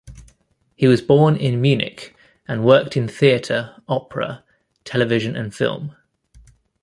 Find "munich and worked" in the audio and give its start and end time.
1.61-2.97